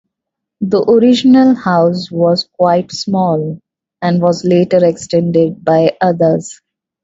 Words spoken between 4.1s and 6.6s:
was later extended by others.